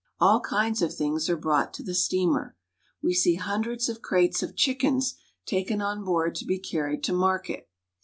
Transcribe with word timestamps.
All 0.19 0.39
kinds 0.39 0.81
of 0.81 0.91
things 0.91 1.29
are 1.29 1.37
brought 1.37 1.75
to 1.75 1.83
the 1.83 1.93
steamer. 1.93 2.55
We 3.03 3.13
see 3.13 3.35
hundreds 3.35 3.87
of 3.87 4.01
crates 4.01 4.41
of 4.41 4.55
chickens 4.55 5.13
taken 5.45 5.79
on 5.79 6.03
board 6.03 6.33
to 6.37 6.45
be 6.45 6.57
carried 6.57 7.03
to 7.03 7.13
market. 7.13 7.69